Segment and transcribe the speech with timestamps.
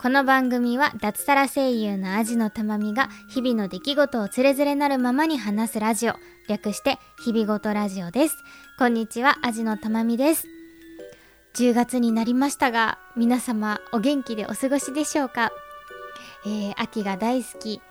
[0.00, 6.14] この番組は脱サラ声優のアジのたまみが日々の出来事をつれづれなるままに話すラジオ。
[6.48, 8.36] 略して日々ごとラジオです。
[8.78, 10.46] こんにちはアジのたまみです。
[11.54, 15.50] 10月になりましたが皆様お元気でお過ごしでしょうか、
[16.46, 17.82] えー、秋が大好き、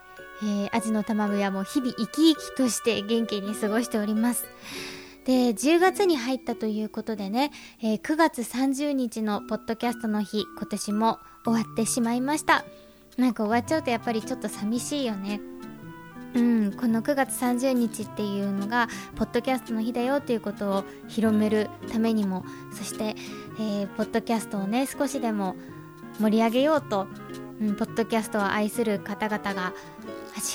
[0.42, 4.46] えー、アジのたまみはもう日々生き生きとして元気に過ごしております。
[5.28, 7.52] で10月に入ったということでね、
[7.82, 12.64] えー、9月30日のポッドキャストの日今年も終わってしまいました。
[13.18, 15.42] なんか終わっちゃうとやっぱりちょっと寂しいよね。
[16.34, 23.14] うん、この9月30日っていうのがポッドキャストの日だよっていうことを広めるためにもそして、
[23.60, 25.56] えー、ポッドキャストをね少しでも
[26.20, 27.06] 盛り上げようと、
[27.60, 29.74] うん、ポッドキャストを愛する方々が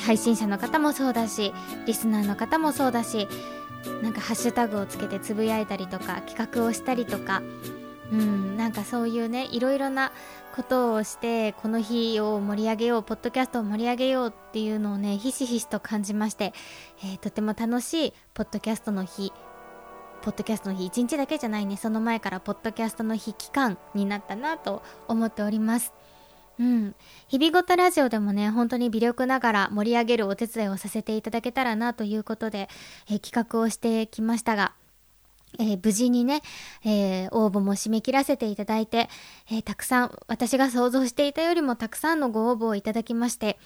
[0.06, 1.54] 配信者の方もそうだし
[1.86, 3.28] リスナーの方もそうだし
[4.02, 7.42] なんかハッシュタグをつけてつぶやいたりとか企画をしたりとか。
[8.12, 10.12] うんなんかそういうねいろいろな
[10.56, 16.54] ことをしてこの日を盛り上げようポッドキャストを盛り上げようっていうのをねひしひしと感じまして、
[17.04, 19.34] えー、とても楽しいポッドキャストの日。
[20.22, 25.94] ポッドキャストの日1日だけじゃないねその前からポッドキャストの日期間になったなと思っております。
[26.60, 26.96] うん。
[27.28, 32.70] 日々ごとラジオでもね、本当に微力ながら盛り上げるお手伝いをさせていただけたらなということで、
[33.10, 34.74] えー、企画をしてきましたが、
[35.60, 36.42] えー、無事にね、
[36.84, 39.10] えー、応募も締め切らせていただいて、
[39.52, 43.60] えたくさん、私が想像していたよりもたくさんのご応募をいただきまして、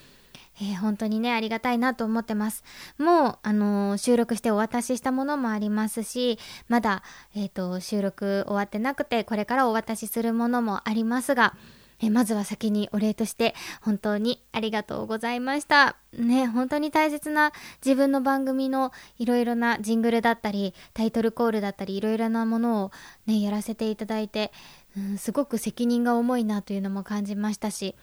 [0.61, 2.63] え本当にね、ありがたいなと思ってます。
[2.97, 7.03] もう、あの収録してお渡ししたものもありますし、まだ、
[7.35, 11.55] えっ、と、収録終わってなくて、これからお渡しするものもありますが、
[11.99, 15.97] えまずは先にお礼として本当にありがとうございました。
[16.13, 17.51] ね、本当に大切な
[17.85, 22.91] 自分の番組のいろいろなジングルだったり、タイトルコールだったり、いろいろなものを
[23.25, 24.51] ね、やらせていただいて、
[24.95, 27.95] うん、すごく責任が重いなというのも感じましたし、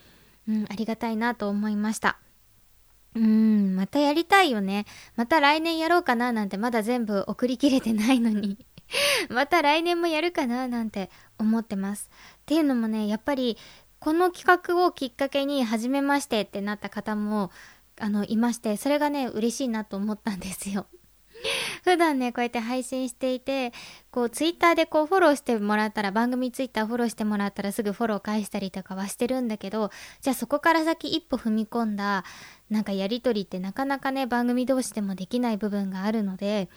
[0.47, 2.19] うん、ありがたいなと思いました。
[3.15, 4.85] うん、またやりたいよね。
[5.15, 8.57] また来年やろうかななんてまだ全部送り切れてないのに
[9.29, 12.09] また来年もやるかななんて思ってます。
[12.37, 13.57] っていうのもね、やっぱり
[13.99, 17.51] この企画をきっかけに初めましてってなった方も
[17.99, 20.85] あのいましてそれがね嬉しいなと思ったんですよ。
[21.83, 23.73] 普段ねこうやって配信していて
[24.09, 29.91] こうツイッターでこうフォローしてもらったら番組ツイッターフォローしてもらったらすぐフォロー返したりとかはしてるんだけど
[30.21, 32.23] じゃあそこから先一歩踏み込んだ
[32.69, 36.69] なんかやり取りってなかなかね番組同士でもできない部分があるので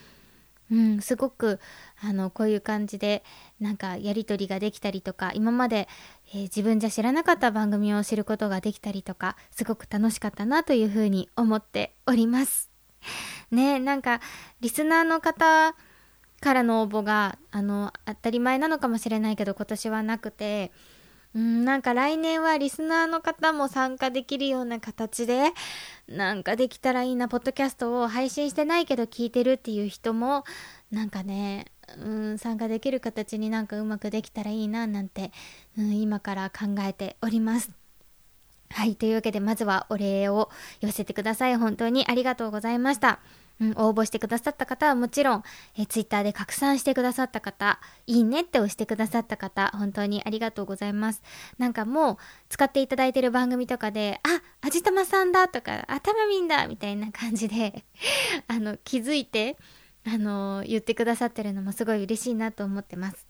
[0.71, 1.59] うん、すごく
[1.99, 3.23] あのこういう感じで
[3.59, 5.87] なんかやり取りができたりとか今まで、
[6.31, 12.69] えー、自分じゃ知らなかった番組を知ることができたりとかすごく楽しかったなというふうに思っております。
[13.51, 14.21] ねなんか
[14.61, 15.75] リスナーの方
[16.41, 20.71] からの応募があの当たり前なのかもしれないけど今年はなくて
[21.35, 25.51] うん、なんか来年はリスナーの方も参加できるような形で、
[26.07, 30.43] なんかできたらいいな、ポッドキャストを配信してないけど聞いてるっていう人も、
[30.91, 35.31] なんかね、うん、参加できる形になんかうまくできたらいいな、なんて、
[35.77, 37.71] うん、今から考えております。
[38.71, 41.55] はい、というわけでまずはお礼を寄せてください。
[41.57, 43.19] 本当にありがとうございました。
[43.59, 45.43] うん、応募してくださった方はもちろん、
[45.77, 51.21] えー、ツイッターで拡散してくださった方、いいねって押してくださった方、本当にありがとうございます。
[51.57, 52.17] なんかもう、
[52.47, 57.83] 使っていただいてる番組とかで、あ、あじたまさんだとか、あたまみんだみたいな感じで
[58.47, 59.57] あの、気づいて、
[60.13, 63.27] あの、言ってくださってるのもすごい嬉しいなと思ってます。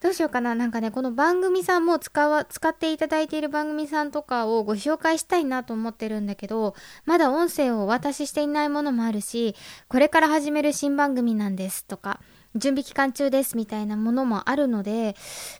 [0.00, 9.54] どうしようかななんかね、この番組さんも使わ、使っていただいている番組さんとかをご紹介したいなと思ってるんだけど、まだ音声をお渡ししていないものもあるし、
[9.88, 12.20] これから始める新番組なんですとか、
[12.54, 15.16] 準備期間中ですみたいなものもあるので、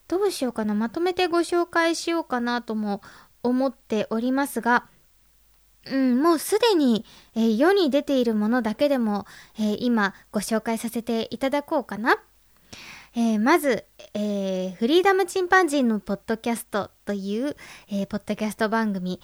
[0.09, 3.03] どうしようかなまとめてご紹介しようかなとも
[3.43, 4.87] 思っておりますが、
[5.87, 7.05] うん、もうすでに、
[7.35, 9.27] えー、世に出ているものだけでも、
[9.59, 12.19] えー、今ご紹介させていただこうかな。
[13.17, 13.85] えー、まず、
[14.15, 17.57] えー、フリーダムチンパンジーのポッドキャストという、
[17.91, 19.21] えー、ポッドキャスト番組、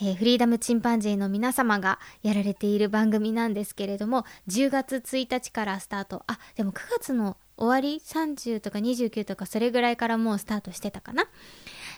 [0.00, 6.24] えー、フリーダムチンパンジーの皆様がやられている番組なんですけれども、10月1日からスタート。
[6.26, 11.28] あ、でも9月の終わり ?30 とか29とかそれぐらいからもうスタートしてたかな。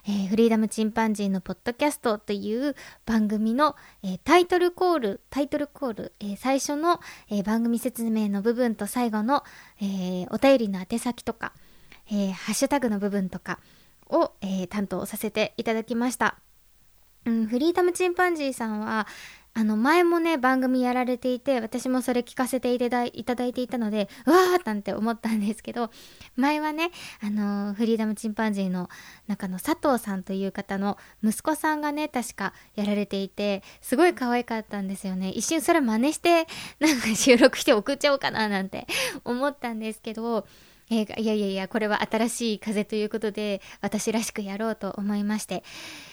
[0.07, 2.75] えー、フリーダムチンパンジーのポッドキャストという
[3.07, 7.01] 番組の、えー、タイトルコール、タイトルコール、えー、最初の、
[7.31, 9.45] え番組説明の部分と最後の、
[9.81, 11.53] えお便りの宛先とか、
[12.11, 13.61] えハッシュタグの部分とか
[14.09, 16.39] を、え担当させていただきました。
[17.27, 19.07] うん、フリーダムチンパンジーさんは、
[19.53, 23.13] あの前もね番組やられていて私もそれ聞かせていただい
[23.53, 25.91] ていたのでうわーなんて思ったんですけど
[26.37, 28.89] 前はねあのフリーダムチンパンジーの
[29.27, 35.31] 中の佐藤さんという方の息子さんがね確かやられていてすごい可愛かったんですよね。
[35.31, 36.47] 一瞬それ真似して
[36.79, 38.87] なんか収録して送っちゃおうかななんて
[39.25, 40.47] 思ったんですけど
[40.91, 45.63] えー、いやいやいや、これは新しい風ということで、私らしくやろうと思いまして、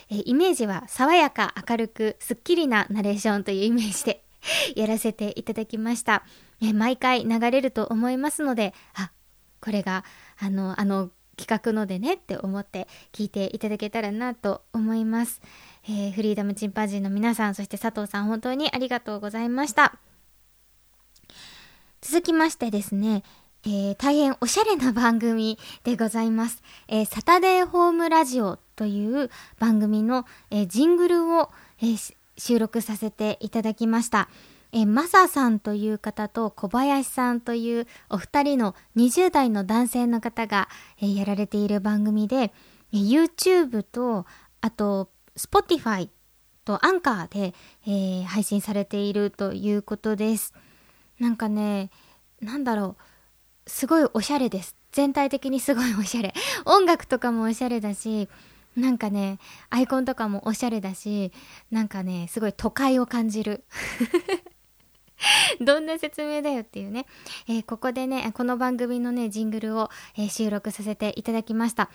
[0.10, 4.24] え、イメージは爽やか、明るく、すっきりなナレーションというイメージで
[4.78, 6.24] やらせていただきました。
[6.62, 9.12] え、毎回流れると思いますので、あ、
[9.62, 10.06] これが、
[10.40, 15.40] あの、あの、企画のでねって思って聞いていただけたらなと思います。
[15.84, 20.00] えー、フリーダムチンパンジーの皆さん、そして佐藤さん本当にありがとうございました。
[22.02, 23.24] 続きましてですね、
[23.70, 26.64] えー、大変おしゃれな番組でございます。
[26.88, 29.30] えー、サタデーホームラジオという
[29.60, 31.98] 番組の、えー、ジングルを、え
[32.38, 34.30] 収録させていただきました。
[34.72, 40.70] えマサさんという方と小林さんというお二人の20代の男性の方が、
[41.02, 42.54] えやられている番組で、
[42.94, 44.26] え YouTube と
[44.62, 46.08] あと Spotify
[46.64, 47.54] とアンカーで、
[47.86, 50.54] え配信されているということです。
[51.20, 51.90] なんかね、
[52.40, 53.17] なんだろう。
[53.68, 54.76] すごいおしゃれです。
[54.92, 56.34] 全体的にすごいおしゃれ。
[56.66, 58.30] 音楽とかもおしゃれだし、
[58.76, 61.32] なんかね、アイコンとかもおしゃれだし、
[61.72, 63.64] なんかね、すごい都会を感じる。
[65.60, 67.08] どんな説明だよっていうね、
[67.48, 71.90] えー、ここでね、この番組のね、ジングルを、えー、収録させていただきました。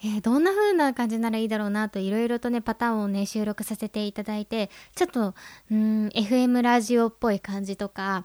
[0.00, 5.34] えー、どんな風な感じならいいだろうなといろいろとね、パターンをね、収録させていただいて、ちょっと、
[5.72, 8.24] うん、FM ラジオっぽい感じとか、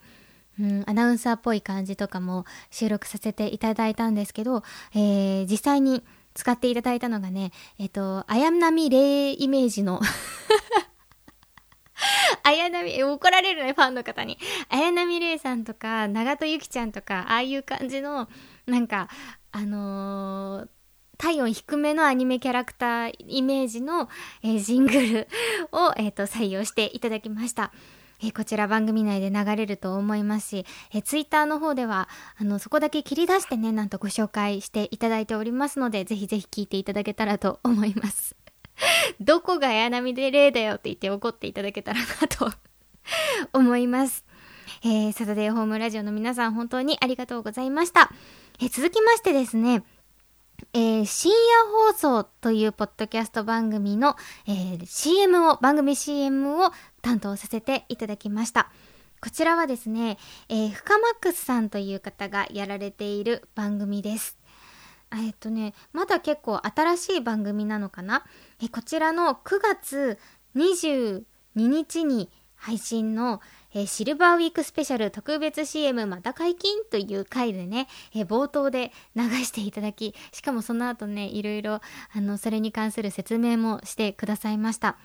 [0.59, 4.63] うん、アナウンサーっぽい感じとかも収録させていただいたんですけど、
[4.93, 6.03] えー、実際に
[6.33, 10.01] 使っていただいたのがね、えっ、と、綾波レイイメージの
[12.43, 14.37] 綾波、怒られるね、ファンの方に。
[14.69, 18.27] 綾波レイさんとか、長戸ゆきちゃんとか、ああいう感じの、
[18.65, 19.09] なんか、
[19.51, 20.67] あのー、
[21.17, 24.09] 体温低めのアニメキャラクターイメージの、
[24.41, 25.27] えー、ジングル
[25.71, 27.71] を、えーと採用していただきました。
[28.21, 38.35] え、こちら番組内で流れると思いますし、え、ツイッターの方では、あの、そこだけ切り出してね、なんとご紹介していただいておりますので、ぜひぜひ聞いていただけたらと思います。
[39.19, 42.51] どこが綾波で例だよって言って怒っていただけたらなと
[43.53, 44.25] 思います。
[44.83, 48.11] えー、サタデーホームラジオの皆さん本当にありがとうございました。
[48.59, 49.83] えー、続きましてですね、
[50.73, 54.15] えー、深夜放送というポッドキャスト番組の、
[54.47, 56.71] えー、CM を、番組 CM を
[57.03, 58.71] 担当させていただきました。
[59.21, 60.17] こちらはですね、
[60.49, 64.39] えー、フカマックスさんという方がやられている番組です。
[65.13, 68.25] えっとね、まだ結構新しい番組なのかな？
[68.63, 70.17] えこちらの9月
[70.55, 71.23] 22
[71.55, 73.41] 日に配信の、
[73.73, 81.81] え、シルバーウィークスペシャル特別 CM また解禁という回でね、え、冒頭で流していただき、しかもその後ね、いろいろ、あ
[82.15, 84.97] の、それに関する説明もしてくださいました。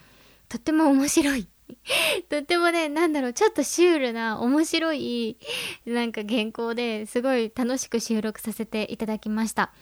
[0.48, 1.48] とっても面白い。
[2.29, 5.38] とってもね、なんだろう、ちょっとシュールな、面白い、
[5.87, 9.73] なんか原稿ですごい楽しく収録させていただきました。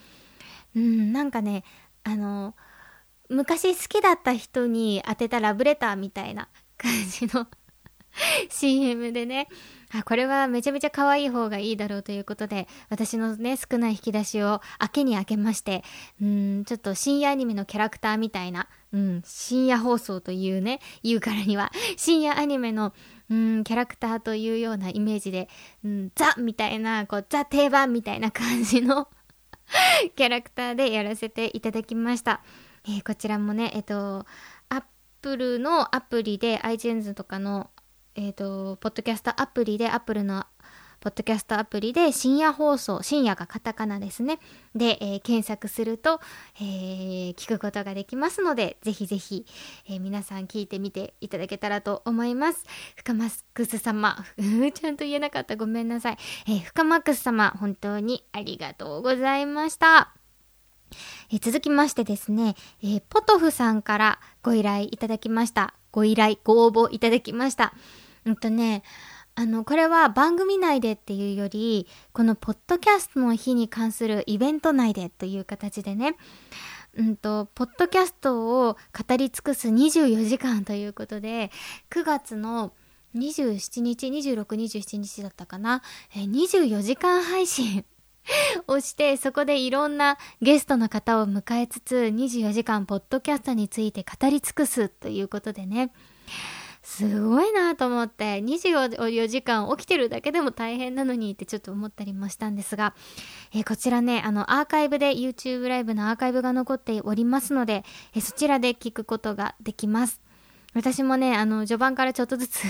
[0.74, 1.64] うん、なんかね、
[2.04, 2.54] あの、
[3.28, 7.48] 昔好きだった人に当てたラブレターみたいな感じの
[8.50, 9.48] CM でね、
[9.92, 15.82] あ、これはめちゃめちゃ可愛い方がいいだろうということで、私のね、少ない引き出しを明けに開けまして、
[16.20, 22.94] うん、ちょっと深夜アニメのキャラクターみたいな、うん、深夜放送というね、言うからには、 深夜アニメの、
[23.28, 25.48] うん、キャラクターというようなイメージで、
[25.84, 29.08] うん、ザみたいな、こう、ザ定番みたいな感じの
[30.14, 32.42] キャラクターでやらせていただきました。
[32.84, 34.24] えー、こちらもね、えっと、
[34.68, 34.84] アッ
[35.20, 37.70] プルのアプリで iTunes とかの
[38.18, 40.46] えっ、ー、と、ポッドキャストアプリで、アップルの
[41.06, 44.40] ポッドキャストアプリで深夜放送、深夜がカタカナですね。
[44.74, 46.20] で、えー、検索すると、
[46.56, 49.46] えー、聞くことができますので、ぜひぜひ、
[49.88, 52.64] えー、皆さん聞いてみていただけたらと思います。
[52.96, 54.16] 深マックス様、
[54.74, 56.18] ちゃんと言えなかったごめんなさい。
[56.48, 60.12] えー、深マックス様、本当にありがとうございました。
[61.30, 65.74] え続きましてですね、えポトフさんからご依頼いただきました。
[65.92, 67.74] ご依頼、ご応募いただきました。
[68.24, 68.82] うんとね、
[69.38, 76.16] あの、これは番組内でっていうより、このポッドキャストの日に関するイベント内でという形でね、
[76.96, 81.50] うんと、ポッドキャストを語り尽くす24時間ということで、
[81.90, 82.72] 9月の
[83.14, 85.82] 27日、26、27日だったかな、
[86.14, 87.84] え24時間配信
[88.66, 95.92] をして、そこでいろんなゲストの方を迎えつつ、24時間ポッドキャストについて語り尽くすということでね、
[96.88, 102.94] すごいなと思って24時間起きてるだけでも大変なのにってちょっと思ったりもしたんですが、
[103.52, 110.22] えー、こちらねあのアーカイブで YouTube ライブのアーカイブが残っておりますので、えー、そちらで聞くことができます。
[110.74, 112.62] 私もねあの序盤からちょっとずつ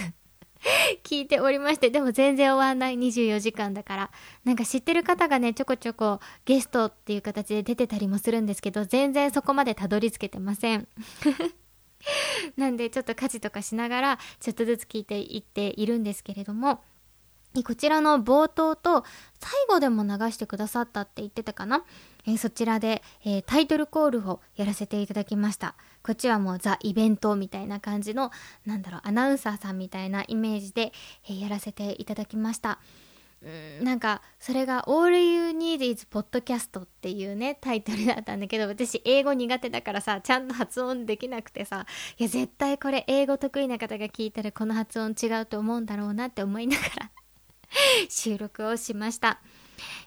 [1.05, 4.11] 聞いておりましてでも全然終わんない24時間だから
[4.45, 10.89] なんか知ってる方がねちょこちょこゲストっていう形で出てたりもするんですけど全然そこまでたどり着けてません。
[12.57, 16.83] なんでちょっと家事とかしながらちょっとずつ聞いていっているんですけれども
[17.63, 19.05] こちらの冒頭と
[19.39, 21.85] 最後でも流してくださったって言ってたかな、
[22.27, 25.75] えー、そちらで、えー、タイトルコールをやらせていただきました。
[26.03, 28.31] こっちはもうザ・イベントみたいな感じの
[28.65, 30.93] なんだろうアナウンサーさんみたいなイメージで、
[31.29, 32.79] えー、やらせていただきました。
[33.83, 41.87] なんかそれが「All You Need is Podcast」っていうねタイトルだったんだけど私英語苦手だからさちゃんと発音できなくてさ
[42.19, 47.11] いや絶対これ英語得意な方が聞いたらこの発音違うと思うんだろうなって思いながら
[48.09, 49.41] 収録をしました。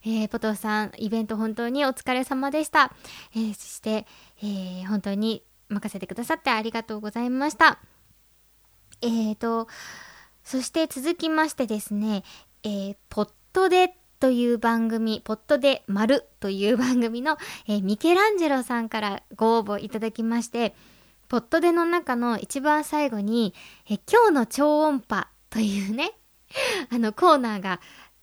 [0.03, 2.91] えー、ポトフさん、イベント本当にお疲れ様でした。
[3.35, 4.07] えー、そして、
[4.41, 7.79] えー、本当に任せてくださってありがとうございました。
[9.01, 9.67] えーと、
[10.43, 12.23] そして続きましてですね、
[12.63, 17.37] えー、ポットでという番組、ポットで丸という番組の、
[17.67, 20.75] えー、ミケランジェロさんからご応募いただきまして、
[21.29, 23.53] ポットでの中の一番最後に、
[23.89, 26.11] えー、今日の超音波というね、
[26.91, 27.79] あのコーナーが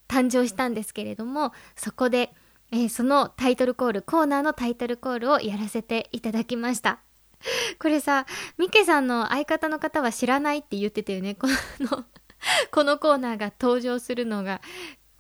[0.09, 2.35] 誕生したんですけれども、そこで、
[2.73, 7.01] えー、そのタイトルコール、コーナーのタイトルコールをやらせていただきました。
[7.79, 8.27] これさ、
[8.59, 11.35] ミケさんの相方の方は知らないって言ってたよね。
[11.35, 11.47] こ
[11.81, 12.05] の
[12.71, 14.61] このコーナーが登場するのが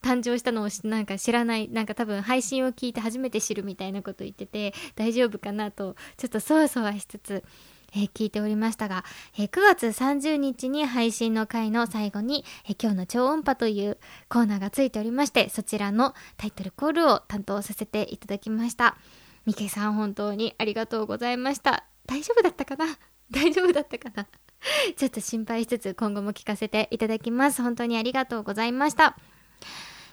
[0.03, 7.45] 誕生したのをなんか知らないなんか多分配信を聞いて初めて知るみたいなこと言ってて大丈夫かなとちょっとそわそわしつつ、
[7.93, 9.05] えー、聞いておりましたが、
[9.37, 18.97] えー、9月30日に配信の回の最後に、えー、今日の超音波というコーナーがついておりましてそちらのタイトルコールを担当させていただきました。
[19.45, 21.85] ミケさん本当にありがとうございました。
[22.05, 22.87] 大丈夫だったかな？
[23.31, 24.27] 大丈夫だったかな？
[24.97, 27.63] ちょっと心配しつつ今後も聞かせていただきます。
[27.63, 29.17] 本当にありがとうございました。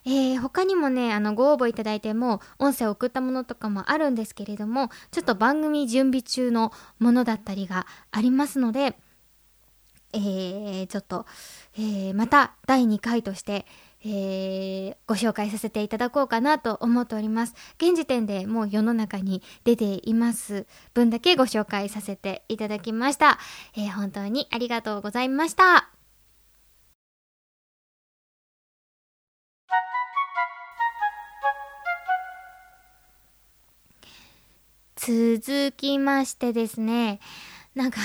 [0.05, 8.97] えー、他にもね、あの、ご応募いただいても、音声を送ったものとかもあるんですけれども、ちょっと番組準備中のものだったりがありますので、
[10.12, 11.25] えー、ちょっと、
[11.77, 13.65] えー、また第2回として、
[14.05, 17.55] えー、ご紹介させていただこうかなと思っております。
[17.77, 23.39] 現時点でもう世の中に出ています分だけご紹介させていただきました。
[23.75, 25.89] えー、本当にありがとうございました。
[35.05, 37.19] 続きましてですね、
[37.75, 38.00] なんか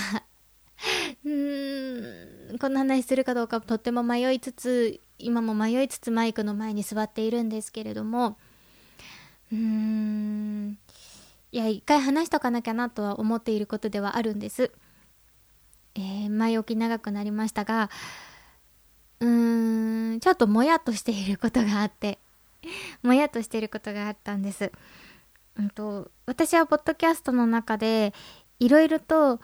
[1.24, 8.38] うーん、この話するかどうかとっても迷いつつ今も迷いつつマイクの前に座っているんですけれども
[9.52, 10.78] うーん
[11.52, 14.70] いや一回話しとかなきゃなとは思っていることではあるんです。
[15.94, 17.90] えー、前置き長くなりましたが
[19.20, 22.18] うーんちょっともやっとしていることがあって
[23.02, 24.70] もやっとしていることがあったんです。
[25.58, 28.14] うんと私はポッドキャストの中で
[28.60, 29.40] いろいろと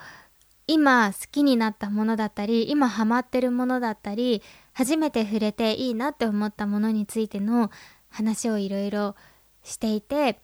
[0.66, 4.42] 今好きになったものだったり今ハマってるものだったり
[4.72, 7.70] 初めて触れていいなって思ったものについての
[8.08, 9.14] 話をいろいろ
[9.62, 10.40] していて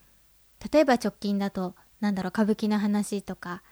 [0.73, 3.63] 例えば直近だとなんだろう歌舞伎の話とか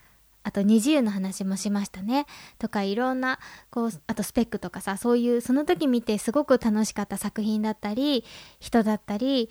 [0.42, 2.24] あと二自由の話もしましたね。
[2.58, 3.38] とかいろんな
[3.70, 8.24] こうあとスペックとかさそういうその時見てすごく楽しかった作品だったり
[8.58, 9.50] 人だったり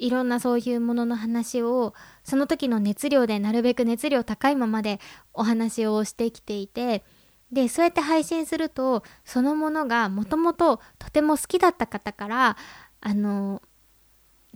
[0.00, 4.98] いろんなそういうものの話をその時の熱量でなるべく熱量高いままで
[5.34, 7.04] お話をしてきていて
[7.52, 12.56] でそうやって配信するとそのものがもともととても好きだった方から
[13.02, 13.60] あの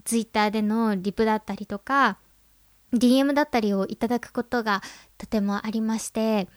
[0.03, 2.17] ツイッターでのリプだったりとか
[2.93, 4.81] DM だったりをいただくことが
[5.19, 6.47] とてもありまして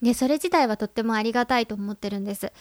[0.00, 2.52] でそれ自体はとってもありがたいと思ってるんです。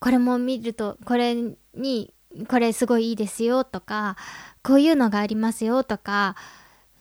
[0.00, 1.34] これも見るとこれ
[1.74, 2.12] に
[2.48, 4.16] これすごいいいですよとか
[4.62, 6.36] こういうのがありますよとか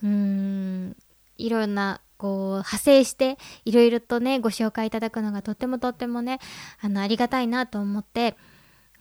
[0.04, 0.98] うーん
[1.38, 6.40] いろんなこう派生していろいろとねご紹介いただくのがとってもとってもね
[6.82, 8.36] あのありがたいなと思って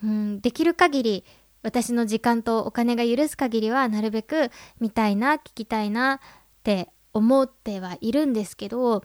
[0.03, 1.25] うんできる限り
[1.63, 6.19] 私の時間とお金が許す限りはなるべく見たいな聞きたいなっ
[6.63, 9.03] て思ってはいるんですけど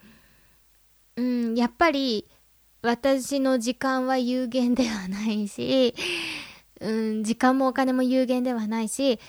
[1.16, 2.28] うんやっぱり
[2.84, 5.96] 私の時間は有限ではないし、
[6.84, 9.20] うん、時間もお金も有限ではないし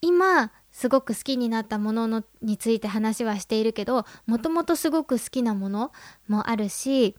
[0.00, 5.92] 今すごく好きになったもののについて話はしているけどもともとすごく好きなもの
[6.28, 7.14] もあるし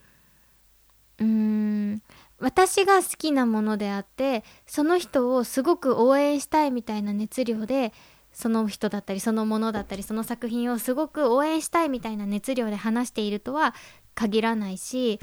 [1.19, 2.01] うーん
[2.39, 7.93] 私が好きなものであってその人をすごく応援したいみたいな熱量で
[8.33, 13.75] その人だったりそのものだったりその作品をすごく応援したいみたいな熱量で話しているとは
[14.15, 15.19] 限らないし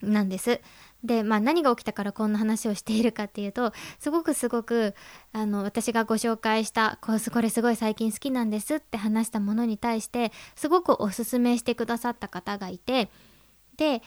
[0.00, 0.60] なんです。
[1.04, 4.94] で、まあ、何が起きたからこんな話をしているかっていうとすごくすごく
[5.32, 13.10] あの私がご紹介したこれすごい最近好きなんですって話したものに対してすごくおすすめしてくださった方がいて
[13.76, 14.02] で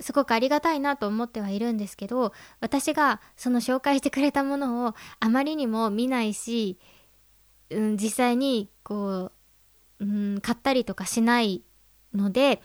[0.00, 6.78] すごくありがたいなと思ってはいるんですけど私がその紹介してくれたものをあまりにも見ないし、
[7.70, 9.32] うん、実際にこ
[10.00, 11.62] う、うん、買ったりとかしない
[12.14, 12.62] ので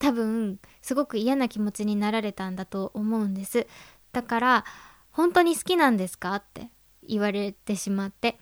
[0.00, 3.68] 多分すごく嫌な気持ちになられたんだと思うんです。
[4.12, 4.64] だから
[5.12, 6.70] 本当に好きなんですかって
[7.06, 8.38] 言われてしまって。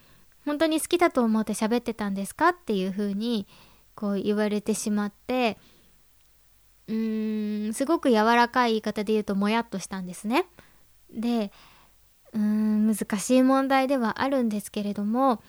[0.47, 3.47] 本当に好きだと思って喋ってたんですかっていう風に
[3.95, 5.59] こう言われてしまって。
[6.87, 10.47] うーんすごく柔らかい言い方で言うともやっとしたんですね。
[11.13, 11.53] で
[12.33, 15.43] うーん難しい問題ではあるんですけれども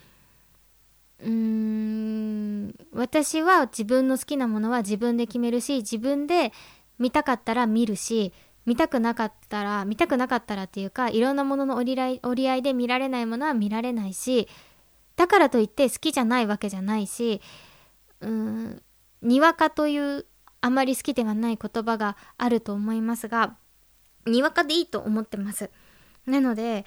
[1.22, 6.52] うーん私は自分の好きなものは自分で決めるし自分で
[6.98, 8.34] 見たかったら見るし
[8.66, 14.48] 見たくなかったら見たくなかったらっていうかいろんなものの折り合い折り合いで見られないものは見られないし
[15.16, 17.42] だからといって好きじゃないわけじゃないし
[18.22, 18.84] うーん
[19.22, 20.26] にわかという
[20.62, 23.56] あまり好きではない言葉があると思いますが
[24.26, 25.70] にわかでいいと思ってます。
[26.26, 26.86] なので、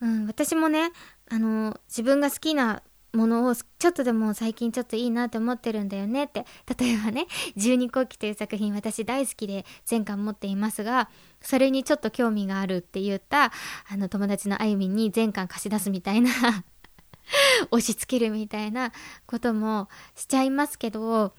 [0.00, 0.92] うん、私もね
[1.28, 2.82] あの自分が好きな
[3.14, 6.44] ものをちょっとでも最近ちょっといいなって思ってるんだよねって
[6.78, 11.08] 例えばね「十二国旗」という作品私大好きで全巻持っていますが
[11.40, 13.52] それにちょっと興味があるって言った
[13.88, 16.30] あの友達のあゆみに全巻貸し出すみたいな
[17.70, 18.92] 押し付けるみたいな
[19.26, 21.34] こともしちゃいますけど、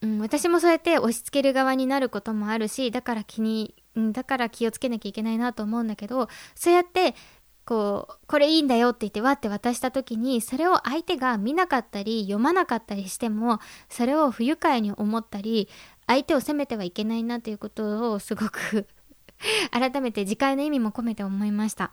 [0.00, 7.14] うん、私もそうやって押し付ける側になることもあるしだから気にだから気をつけなきゃいけないなと思うんだけどそうやって
[7.64, 15.68] こう、これいいんだよって言ってわって渡した時に、それを相手が見なかったり読まなかったりしても、それを不愉快に思ったり、
[16.06, 18.86] 相手を責めてはいけないなということをすごく
[19.72, 21.92] 改めて次回の意味も込めて思いました。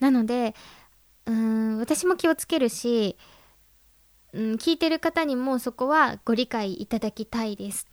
[0.00, 0.54] なので、
[1.26, 3.16] うーん、私も気をつけるし、
[4.32, 7.86] うん、聞いてる方にもそこはご理解いただきたいです。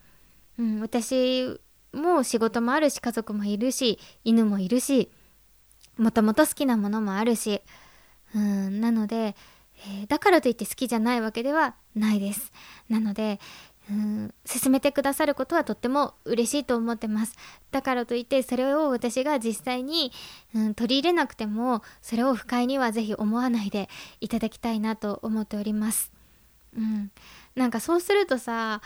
[0.58, 1.60] うん、私
[1.94, 5.12] も仕事もあるし、家族もいるし、犬もいるし、
[5.98, 7.62] もともと好きなものもあるし、
[8.36, 9.36] うん、なので、
[9.86, 12.52] えー、だからといって好きじゃないわけではないです。
[12.90, 13.40] なので、
[13.90, 17.36] うん、進めてくださることはとっても嬉しいと思ってます。
[17.72, 20.12] だからといってそれを私が実際に、
[20.54, 23.88] うん、取り入れなくてもそれを不快にはぜひ思わないで
[24.20, 26.12] いただきたいなと思っております。
[26.76, 27.12] うん、
[27.56, 28.82] なんかそうするとさ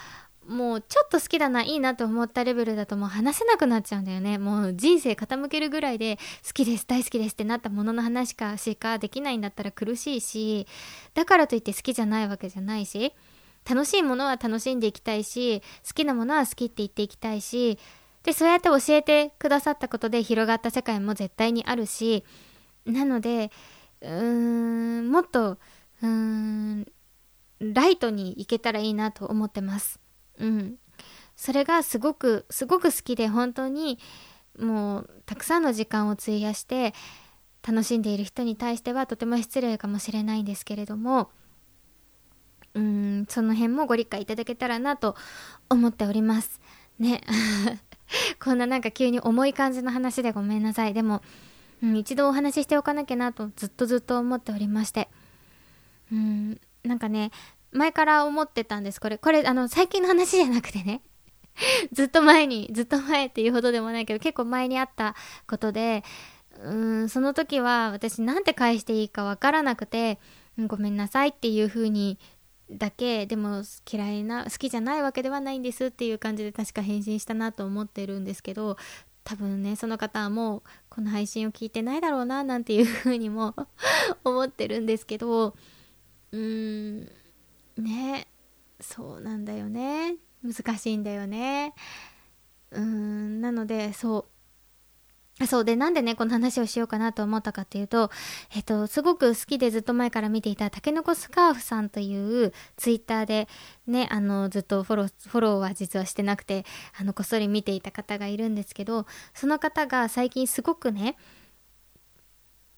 [0.51, 10.67] もうちょっと好きだないいなと思ったレベルだともう話せなくなっちゃうんだよねもう人生傾けるぐらいで好きです大好きですってなったものの話かしかできないんだったら苦しいし
[11.13, 13.13] だからといって好きじゃないわけじゃないし
[13.69, 17.79] 楽しいものは楽しんでいきたいし好きなものは好きって言っていきたいし
[18.23, 22.25] でそうやって教えてくださったことで広がった世界も絶対にあるし
[22.85, 23.51] なので
[24.01, 26.85] うーんもっとうーん
[27.61, 29.99] ライトにいけたらいいなと思ってます。
[30.39, 30.75] うん、
[31.35, 33.99] それがすごくすごく好きで本当に
[34.59, 36.93] もうたくさんの時間を費やして
[37.67, 41.29] 楽しんでいる人に対してはとても失礼かもしれないんですけれども
[42.73, 45.15] うんその辺もご理解いただけたらなと
[45.69, 46.61] 思っております。
[46.99, 47.21] ね。
[48.39, 50.93] こんななんか急に重い感じの話でごめんなさい。
[50.93, 51.21] でも、
[51.81, 55.09] うん、一度お話ししておかなきゃなとずっとずっと思っておりまして。
[56.11, 57.31] うんなんかね
[57.71, 58.99] 前から思ってたんです。
[58.99, 61.01] これ、これ、あの、最近の話じゃなくてね。
[61.91, 65.15] ずっと前に、ずっと前っていうほどでもないけど、結構前にあった
[65.47, 66.03] ことで、
[66.63, 70.19] うん、その時は私なんて返していいかわからなくて、
[70.57, 72.19] うん、ごめんなさいっていう風に
[72.69, 78.77] だけ、でも嫌いな、好きじゃないわけではないんですっていう感じで確か返信したなと思ってるんですけど、
[79.23, 83.55] 多分ね、その方はもうこの配信を聞いてないだろうな、なんていう風にも
[84.23, 85.55] 思ってるんですけど、
[86.31, 87.11] うーん、
[87.81, 88.27] ね。
[88.79, 90.15] そうなんだよね。
[90.43, 91.73] 難しいんだよね。
[92.71, 94.27] うーんなのでそ
[95.39, 95.47] う。
[95.47, 95.65] そう。
[95.65, 98.11] でなんでねこの話をしようかなと思ったかっていうと
[98.55, 103.47] えっとすごく好きでずっと前から見ていたたけのこスカーフさんというツイッターで
[103.87, 106.65] ねあのずっとフォローフォローは実はしてなくて
[106.99, 111.17] あのこっそり見ていた方がいるんですけどその方が最近すごくね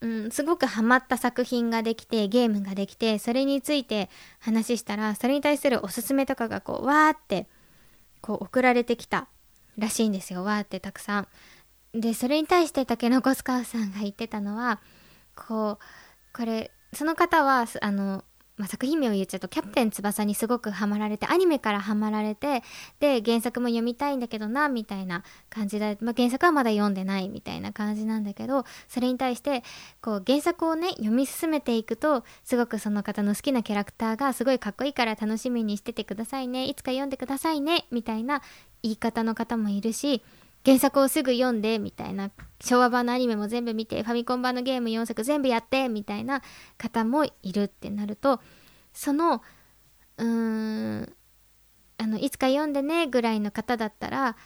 [0.03, 7.47] うん、すごくハマった作品ができてゲームができてそれについて話したらそれに対するおすすめとかがこうわーって
[8.19, 9.27] こう送られてきた
[9.77, 11.27] らしいんですよわーってたくさん。
[11.93, 14.81] でそれに対して竹の子スカウさんが言ってたのは
[15.35, 15.77] こう
[16.35, 18.25] これその方はあの
[18.57, 22.63] まあ、作品名を言っちゃうと「キャプテン翼」にすごくハマられてアニメからハマられて
[22.99, 29.63] で原作も読みたいんだけどなみたいな感じで、まあ、原作はまだ読んでないみたいな感じなんだけどそれに対して
[30.01, 38.43] こう原作をね読み進めていくとすごくその方の好きなキャラクターがすごいかっこいいから楽しみにしててくださいねいつか読んでくださいねみたいな
[38.83, 40.21] 言い方の方もいるし
[40.65, 46.41] 原作をすぐ読んでみたいな昭和版のアニメも全部見てファミコン版のゲーム4作全部やってみたいな
[46.77, 48.39] 方もいるってなると
[48.93, 49.41] その
[50.17, 51.15] うーん
[51.97, 54.37] あのいつか読んでねぐらいの方だったら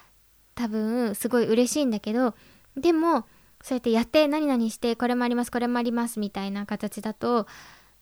[0.54, 2.34] 多分すごい嬉しいんだけど
[2.76, 3.26] でも
[3.62, 7.46] そうやってやって何々してこれもありますこれもありますみたいな形だと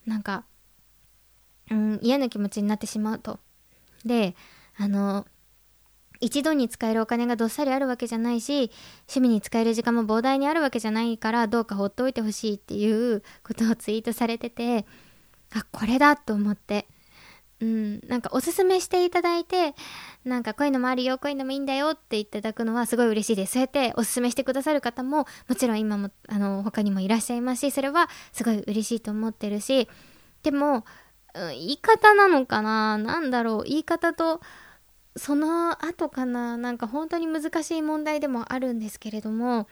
[0.07, 0.45] なんか、
[1.71, 3.41] うん、嫌な気持ちになってしまうと。
[4.05, 4.37] で
[4.79, 5.27] あの
[6.21, 8.71] 一度に使えるお金がどっさりあるわけじゃないし
[9.09, 14.87] 趣味に使える時間も膨大にあるわけじゃないからどうか放っておいてほしいっていうことをツイートされてて
[15.55, 16.87] あこれだと思って。
[17.59, 19.75] うんなんかおすすめしていただいて
[20.27, 23.53] なんかこういうのもあるよこういうのもいいんだよっていただくのはすごい嬉しいです。
[23.53, 29.89] そうやっておすすめしてくださる方ももちろん今もあの他にもいらっしゃいますしそれはすごい嬉しいと思ってるし
[30.43, 30.85] でも、
[31.35, 32.99] うん、言い方なのかな？
[32.99, 33.63] 何だろう？
[33.63, 34.43] 言い方と
[35.17, 39.67] その後かななんか本当に難しい問題でもあるんですけれども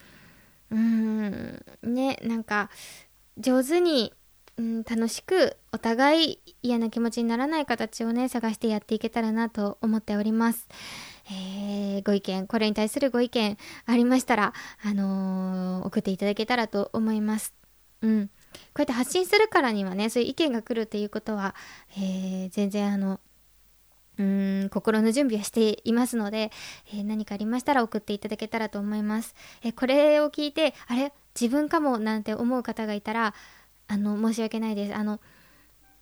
[0.71, 2.71] うーんねなんか
[3.39, 4.13] 上手に、
[4.57, 10.69] うん、楽しくお互い嫌な気持ちにならない形をね探してやっていけたらなと思っております。
[11.31, 14.53] えー、ご意見これに対するご意見ありましたら、
[14.85, 17.55] あのー、送っていただけたらと思います。
[18.03, 18.33] うん、こ
[18.77, 21.55] うやって発信するからにはねそういう意見が来るっていうことは、
[21.97, 23.21] えー、全然あの
[24.19, 26.53] うん心の準備はしていますので、
[26.93, 29.35] えー、何かありましたら送っていただけたらと思います。
[29.63, 31.13] えー、これを聞いてあれ？
[31.39, 31.99] 自分かも？
[31.99, 33.35] なんて思う方がいたら
[33.89, 34.95] あの申し訳ないです。
[34.95, 35.21] あの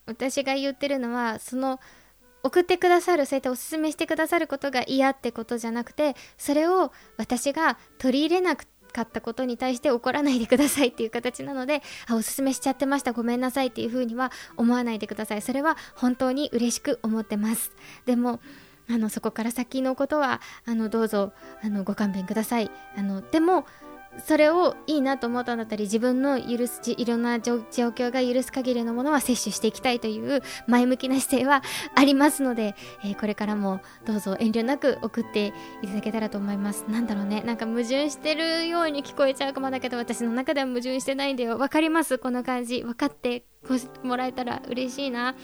[0.07, 1.81] 私が言ってるのはその
[2.43, 15.43] 送ってくださるそうやっておすすめしてくださることが嫌ってことじゃなくてそれを私が取り入れなくかったことに対して怒らないでくださいっていう形なのであおすすめしちゃってましたごめんなさいっていう風には思わないでください。
[15.43, 17.73] それは本当に嬉しく思ってます。
[18.07, 18.41] でも
[18.89, 22.71] あのそこから先のことはあのどうぞあのご勘弁ください。
[22.97, 23.67] あのでも
[24.19, 31.63] それをいいなと思ったんだったり自分の許すいろんな状況が許す限りのものは摂取していきたいという前向きな姿勢は
[31.95, 36.85] ありますので、えー、これからもどうぞ遠慮なく送っていただけたらと思います。
[36.89, 37.43] なんだろうね。
[37.43, 41.59] なんか矛盾してるように聞こえちゃうかもだけど私の中では矛盾してないんだよ。
[41.59, 42.19] わかります。
[42.19, 42.83] この感じ。
[42.83, 43.45] 分かって
[44.03, 45.35] もらえたら嬉しいな。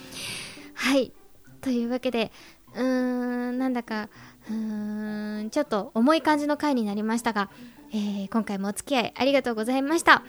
[0.75, 1.13] はい。
[1.61, 2.31] というわけで
[2.75, 4.09] うーんなんだか
[4.49, 7.51] うーんちょっと重い感じの回になりましたが
[7.93, 10.23] えー、今回もお付き合いありがとうございました、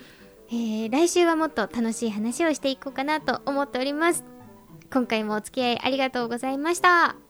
[0.48, 4.24] えー、来週はもっと楽しい話をしていこうかなと思っております。
[4.92, 7.29] 今回もお付き合いありがとうございました。